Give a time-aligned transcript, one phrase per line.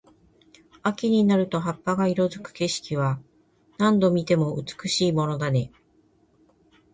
[0.81, 3.21] 秋になると葉っぱが色付く景色は、
[3.77, 5.71] 何度見ても美しいものだね。